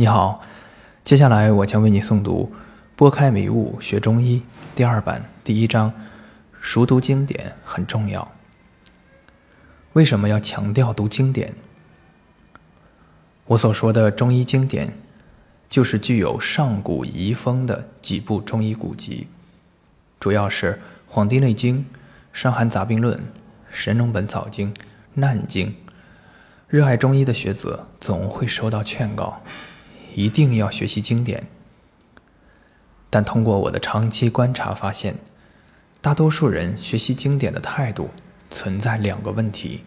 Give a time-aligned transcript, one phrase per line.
[0.00, 0.40] 你好，
[1.04, 2.50] 接下来我将为你诵读
[2.96, 4.38] 《拨开迷雾学中医》
[4.74, 5.92] 第二版第一章：
[6.58, 8.32] 熟读经典很重要。
[9.92, 11.52] 为什么要强调读经典？
[13.44, 14.96] 我所说的中医经典，
[15.68, 19.28] 就是具有上古遗风的几部中医古籍，
[20.18, 20.72] 主要是
[21.06, 21.76] 《黄帝内经》
[22.32, 23.14] 《伤寒杂病论》
[23.70, 24.72] 《神农本草经》
[25.12, 25.68] 《难经》。
[26.68, 29.42] 热爱中医的学子总会收到劝告。
[30.14, 31.46] 一定要学习经典，
[33.08, 35.16] 但通过我的长期观察发现，
[36.00, 38.10] 大多数人学习经典的态度
[38.50, 39.84] 存在两个问题。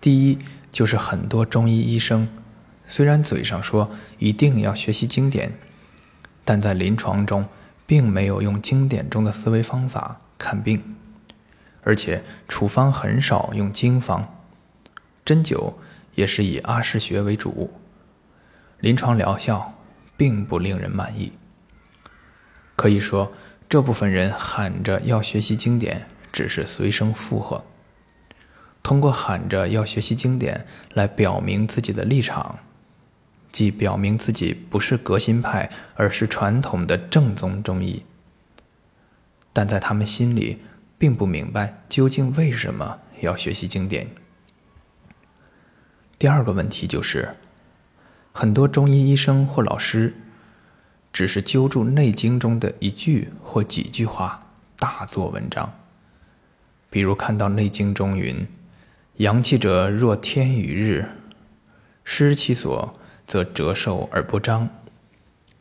[0.00, 0.38] 第一，
[0.70, 2.28] 就是很多中医医生
[2.86, 5.52] 虽然嘴上说一定要学习经典，
[6.44, 7.46] 但在临床中
[7.86, 10.96] 并没有用经典中的思维方法看病，
[11.82, 14.34] 而且处方很少用经方，
[15.24, 15.74] 针灸
[16.14, 17.72] 也是以阿是穴为主。
[18.82, 19.78] 临床疗效
[20.16, 21.32] 并不令人满意。
[22.74, 23.32] 可以说，
[23.68, 27.64] 这部分人喊着要学习经典，只是随声附和，
[28.82, 32.58] 通过喊着要学习经典来表明自己的立场，
[33.52, 38.04] 即表明自己不是革新派，而是传统的正宗中医。
[39.52, 40.60] 但在他们心里，
[40.98, 44.08] 并不明白究竟为什么要学习经典。
[46.18, 47.36] 第二个问题就是。
[48.32, 50.14] 很多中医医生或老师，
[51.12, 54.46] 只是揪住《内经》中的一句或几句话，
[54.78, 55.70] 大做文章。
[56.88, 58.46] 比如看到《内经》中云
[59.18, 61.06] ：“阳气者，若天与日，
[62.04, 64.68] 失其所，则折寿而不彰。”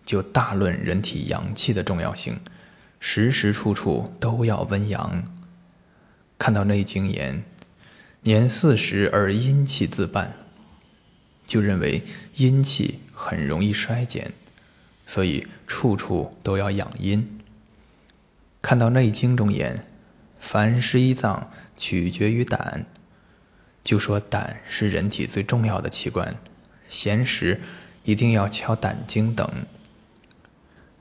[0.05, 2.39] 就大论人体阳气的重要性，
[2.99, 5.23] 时时处处都要温阳。
[6.39, 7.43] 看到《内经》言
[8.23, 10.33] ：“年四十而阴气自半。”
[11.51, 12.01] 就认为
[12.35, 14.31] 阴气很容易衰减，
[15.05, 17.41] 所以处处都要养阴。
[18.61, 19.85] 看到《内经》中言，
[20.39, 22.85] 凡十一脏取决于胆，
[23.83, 26.37] 就说胆是人体最重要的器官，
[26.87, 27.59] 闲时
[28.05, 29.45] 一定要敲胆经等。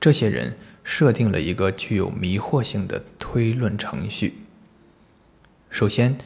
[0.01, 4.33] 这些人设定了一个具有迷惑性的推论程序。
[5.69, 6.17] 首先，《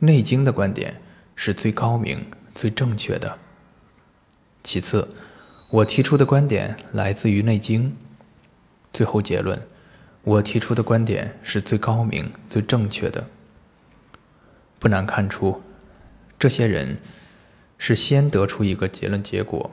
[0.00, 1.00] 内经》的观点
[1.36, 3.38] 是最高明、最正确的。
[4.62, 5.08] 其次，
[5.70, 7.90] 我提出的观点来自于《内经》。
[8.92, 9.62] 最后结论，
[10.22, 13.26] 我提出的观点是最高明、最正确的。
[14.78, 15.62] 不难看出，
[16.38, 16.98] 这些人
[17.78, 19.70] 是先得出一个结论结果，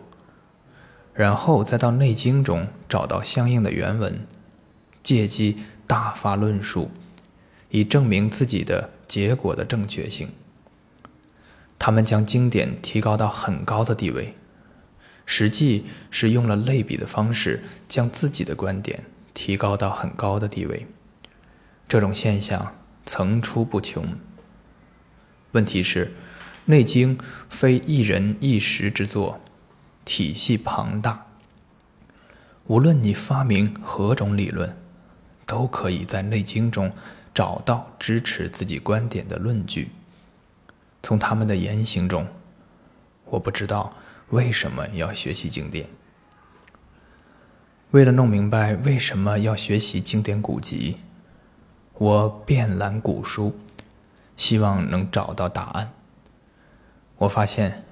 [1.13, 4.25] 然后再到《内经》中找到相应的原文，
[5.01, 6.91] 借机大发论述，
[7.69, 10.29] 以证明自己的结果的正确性。
[11.79, 14.35] 他们将经典提高到很高的地位。
[15.29, 20.88] 实际是用了类比的方式，将自己的观点提高到很高的地位。
[21.88, 22.73] 这种现象
[23.05, 24.17] 层出不穷。
[25.51, 26.05] 问题是，
[26.66, 27.17] 《内经》
[27.49, 29.39] 非一人一时之作，
[30.05, 31.27] 体系庞大。
[32.67, 34.77] 无论你发明何种理论，
[35.45, 36.91] 都可以在《内经》中
[37.33, 39.89] 找到支持自己观点的论据。
[41.03, 42.25] 从他们的言行中，
[43.25, 43.93] 我不知道。
[44.29, 45.88] 为什么要学习经典？
[47.91, 50.97] 为了弄明白为什么要学习经典古籍，
[51.93, 53.57] 我遍览古书，
[54.35, 55.93] 希望能找到答案。
[57.19, 57.85] 我发现，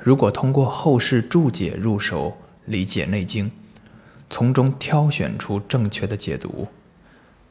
[0.00, 3.50] 如果通过后世注解入手理解《内经》，
[4.30, 6.68] 从中挑选出正确的解读，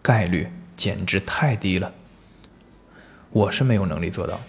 [0.01, 0.47] 概率
[0.77, 1.91] 简直太低了。
[3.31, 4.39] 我是没有能力做到。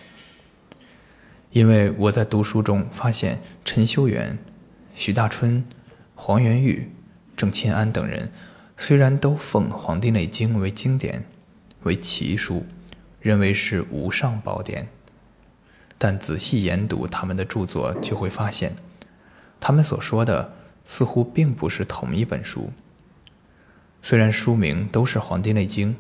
[1.52, 4.38] 因为我在读书中发现，陈修元、
[4.94, 5.62] 许大春、
[6.14, 6.90] 黄元玉、
[7.36, 8.32] 郑钦安等人，
[8.78, 11.22] 虽然都奉《黄帝内经》为经典、
[11.82, 12.64] 为奇书，
[13.20, 14.88] 认为是无上宝典，
[15.98, 18.74] 但仔细研读他们的著作，就会发现，
[19.60, 20.54] 他们所说的
[20.86, 22.72] 似乎并不是同一本书。
[24.00, 25.90] 虽然书名都是《黄帝内经》，《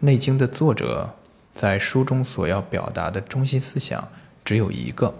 [0.00, 1.16] 内经》的作者
[1.50, 4.06] 在书中所要表达的中心思想。
[4.50, 5.14] 只有一个，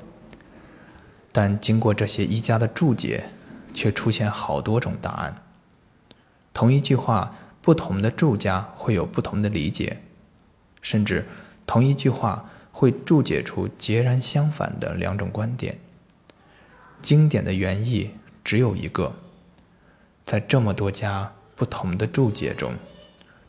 [1.31, 3.31] 但经过这些医家的注解，
[3.73, 5.41] 却出现好多种答案。
[6.53, 10.03] 同一句话，不同的注家会有不同的理解，
[10.83, 11.29] 甚至
[11.65, 15.79] 同一句话会注解出截然相反的两种观点。
[17.01, 18.11] 经典的原意
[18.43, 19.15] 只有一个，
[20.25, 22.75] 在这么多家不同的注解中，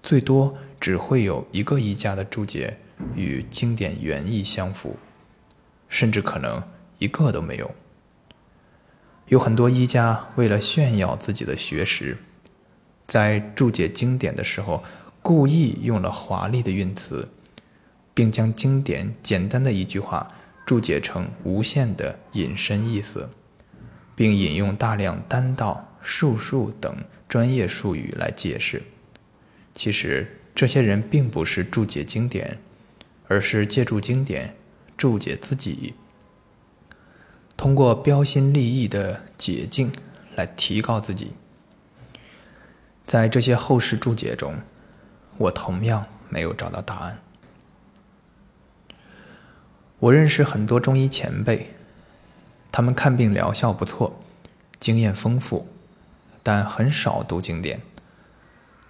[0.04, 2.78] 最多只会有一个医家的注解
[3.16, 4.96] 与经典原意相符。
[5.92, 6.64] 甚至可能
[6.98, 7.70] 一个都没有。
[9.28, 12.18] 有很多医家为了炫耀自己的学识，
[13.06, 14.84] 在注解经典的时候，
[15.22, 17.28] 故意用了华丽的韵词，
[18.14, 20.28] 并将经典简单的一句话
[20.66, 23.30] 注解成无限的引申意思，
[24.16, 26.96] 并引用大量单道、术数等
[27.28, 28.82] 专业术语来解释。
[29.74, 32.58] 其实，这些人并不是注解经典，
[33.28, 34.54] 而是借助经典
[35.02, 35.96] 注解自己。
[37.58, 39.92] 通过标新立异的解经
[40.36, 41.32] 来提高自己，
[43.08, 44.54] 在这些后世注解中，
[45.40, 47.20] 我同样没有找到答案。
[49.98, 51.74] 我认识很多中医前辈，
[52.72, 54.22] 他们看病疗效不错，
[54.80, 55.68] 经验丰富，
[56.44, 57.82] 但很少读经典。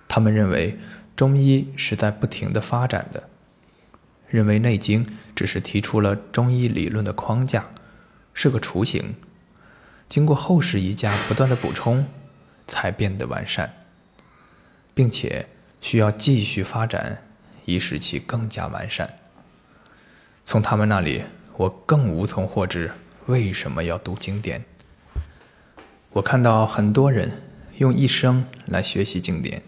[0.10, 0.78] 他们认为
[1.16, 3.30] 中医是在不停的发展的，
[4.32, 5.06] 认为《内经》
[5.36, 7.68] 只是提出了中医理论的框架。
[8.34, 9.16] 是个雏形，
[10.08, 12.08] 经过后世医家不断的补充，
[12.66, 13.74] 才变得完善，
[14.94, 15.48] 并且
[15.82, 17.24] 需要继续发展，
[17.66, 19.18] 以使其更加完善。
[20.46, 21.24] 从他们那里，
[21.58, 22.92] 我更无从获知
[23.26, 24.64] 为什么要读经典。
[26.14, 27.42] 我看到很多人
[27.78, 29.62] 用一生来学习经典，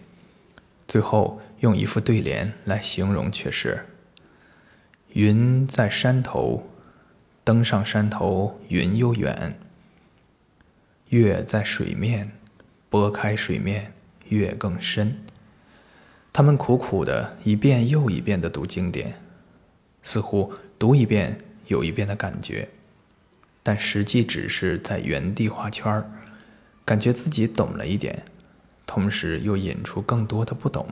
[0.88, 3.86] 最后用一副对联来形容，却是
[5.14, 6.68] ：“云在山头。”
[7.44, 9.52] 登上山头，云又远；
[11.10, 12.32] 月在水面，
[12.88, 13.92] 拨开水面，
[14.30, 15.22] 月更深。
[16.32, 19.20] 他们苦苦的一遍又一遍的读经典，
[20.02, 22.66] 似乎读一遍有一遍的感觉，
[23.62, 26.10] 但实际只是在原地画圈儿，
[26.86, 28.24] 感觉自己懂了一点，
[28.86, 30.88] 同时又引出更多的不懂。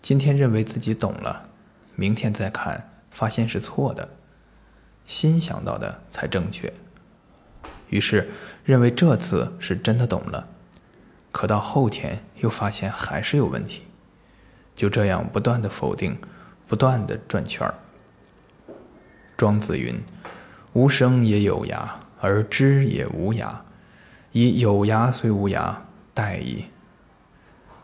[0.00, 1.48] 今天认为自己懂了，
[1.96, 4.08] 明天再看，发现是错的。
[5.06, 6.72] 新想到的才正确，
[7.88, 8.28] 于是
[8.64, 10.48] 认为这次是真的懂了，
[11.32, 13.82] 可到后天又发现还是有问题，
[14.74, 16.18] 就这样不断的否定，
[16.66, 17.74] 不断的转圈儿。
[19.36, 20.02] 庄子云
[20.74, 21.88] ：“无声也有涯，
[22.20, 23.54] 而知也无涯。
[24.32, 25.76] 以有涯虽无涯，
[26.14, 26.66] 殆矣。”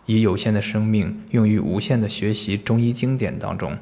[0.07, 3.79] 以有限的生命用于无限的学习中医经典当中，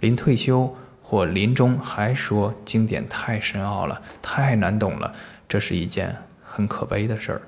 [0.00, 0.76] 临退休。
[1.02, 5.12] 或临终还说经典太深奥了，太难懂了，
[5.48, 7.42] 这是一件很可悲的事儿。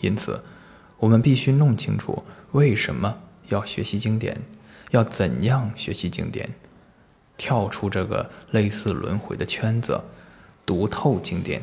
[0.00, 0.44] 因此，
[0.98, 2.22] 我们必须弄清楚
[2.52, 4.36] 为什么要学习经典，
[4.90, 6.50] 要怎样学习经典，
[7.38, 10.02] 跳出这个类似轮回的圈子，
[10.66, 11.62] 读透经典。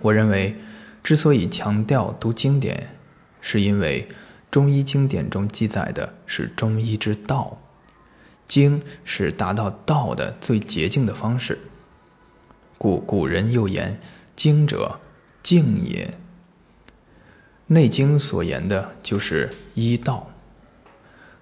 [0.00, 0.56] 我认为，
[1.02, 2.96] 之所以强调读经典，
[3.42, 4.08] 是因为
[4.50, 7.58] 中医经典中记载的是中医之道。
[8.46, 11.58] 经是达到道的最捷径的方式，
[12.78, 14.00] 故古人又言
[14.34, 15.00] ：“经者，
[15.42, 16.14] 静也。”
[17.74, 20.30] 《内经》所言的就是医道。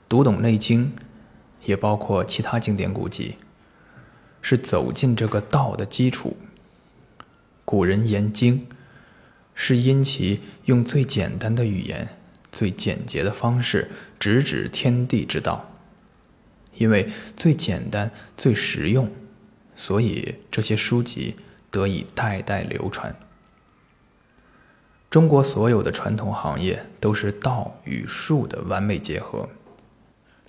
[0.09, 0.87] 读懂《内经》，
[1.65, 3.37] 也包括其他经典古籍，
[4.43, 6.37] 是走进这个道的基础。
[7.65, 8.67] 古人言经，
[9.55, 12.19] 是因其用最简单的语言、
[12.51, 15.73] 最简洁的方式，直指天地之道。
[16.75, 19.11] 因为最简单、最实用，
[19.75, 21.37] 所以这些书籍
[21.71, 23.17] 得以代代流传。
[25.09, 29.49] 中国所有的传统行业都是道与术的完美结合。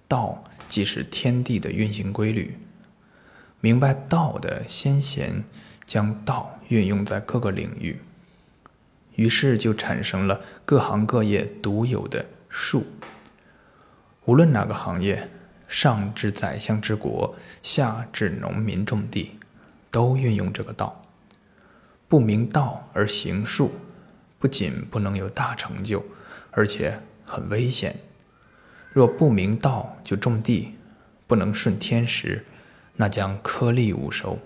[0.10, 2.58] 道即是天地的运行规律，
[3.62, 5.44] 明白道的先贤
[5.86, 8.00] 将道运用在各个领域，
[9.18, 12.88] 于是就产生了各行各业独有的术。
[14.24, 15.30] 无论哪个行业。
[15.70, 19.38] 上至宰相治国，下至农民种地，
[19.92, 21.02] 都运用这个道。
[22.08, 23.74] 不明道而行术，
[24.40, 26.02] 不仅不能有大成就，
[26.52, 27.94] 而且很危险。
[28.94, 30.76] 若不明道就种地，
[31.28, 32.46] 不能顺天时，
[32.96, 34.40] 那将颗粒无收。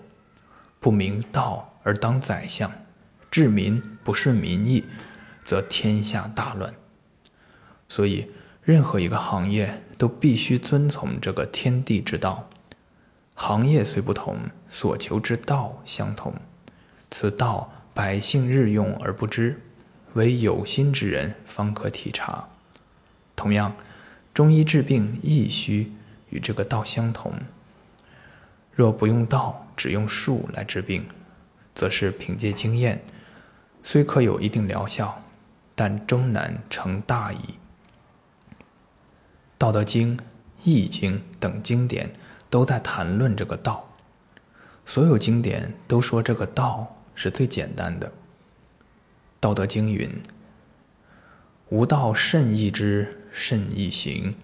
[0.80, 2.68] 不明道而当宰相，
[3.32, 4.84] 治民不顺民意，
[5.42, 6.72] 则天下大乱。
[7.88, 8.30] 所以。
[8.64, 12.48] 任何一个行业都必须遵从这个天地之道。
[13.34, 14.38] 行业虽不同，
[14.70, 16.32] 所求之道相同。
[17.10, 19.60] 此道百姓日用而不知，
[20.12, 22.48] 唯有心之人方可体察。
[23.34, 23.74] 同样，
[24.32, 25.90] 中医治病亦需
[26.30, 27.34] 与这个道相同。
[28.76, 31.04] 若不用道，只用术来治病，
[31.74, 33.02] 则是凭借经验，
[33.82, 35.22] 虽可有一定疗效，
[35.74, 37.36] 但终难成大矣。
[39.58, 40.16] 《道德经》
[40.64, 42.12] 《易经》等经典
[42.50, 43.88] 都在谈论这个道。
[44.84, 48.08] 所有经典都说这个道是最简单的。
[49.38, 50.10] 《道德经》云
[51.70, 54.34] ：“吾道甚易知，甚易行，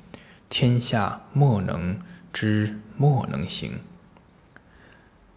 [0.48, 2.00] 天下莫能
[2.32, 3.72] 知，莫能行。”《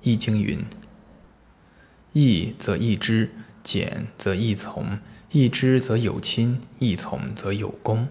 [0.01, 0.63] 易经》云
[2.13, 3.31] ：“易则易知，
[3.63, 4.99] 简则易从。
[5.31, 8.07] 易知则有亲，易从则有功。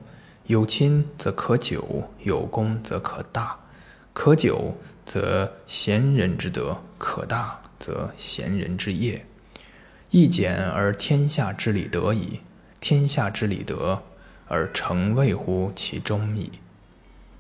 [0.47, 3.59] 有亲则可久，有功则可大。
[4.13, 4.77] 可久。”
[5.07, 9.27] 则贤人之德可大，则贤人之业。
[10.11, 12.39] 易简而天下之理得矣。
[12.79, 14.05] 天下之理得，
[14.47, 16.53] 而诚谓乎其中矣。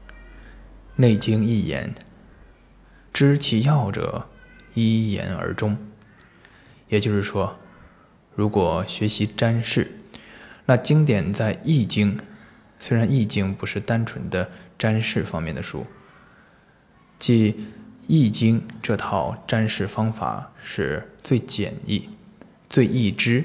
[0.96, 1.94] 《内经》一言，
[3.12, 4.26] 知其要者，
[4.74, 5.78] 一言而终。
[6.88, 7.56] 也就是说，
[8.40, 9.86] 如果学习占筮，
[10.64, 12.16] 那经典在《易经》，
[12.78, 15.86] 虽然《易经》不是单纯的占筮方面的书。
[17.18, 17.52] 即
[18.06, 22.08] 《易经》这套占筮方法是最简易、
[22.66, 23.44] 最易知、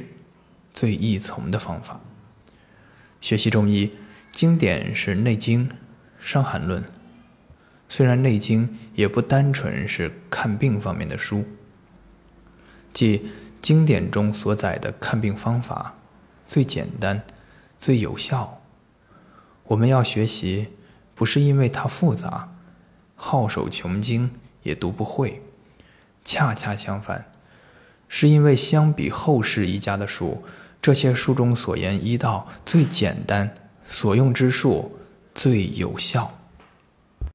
[0.73, 1.99] 最易从的方法。
[3.19, 3.91] 学习中医
[4.31, 5.67] 经典是《内经》
[6.21, 6.81] 《伤寒论》，
[7.89, 11.43] 虽然《内经》也不单纯是看病方面的书，
[12.93, 13.29] 即
[13.65, 15.95] 经典中所载的看病方法
[16.45, 17.23] 最简单、
[17.79, 18.61] 最有效。
[19.63, 20.67] 我们要学习，
[21.15, 22.55] 不是因为它复杂。
[23.15, 24.29] 好手穷经
[24.61, 25.41] 也读不会，
[26.23, 27.25] 恰恰相反，
[28.07, 30.43] 是因为相比后世医家的书，
[30.79, 33.55] 这些书中所言医道最简单，
[33.87, 34.99] 所用之术
[35.33, 36.34] 最有效。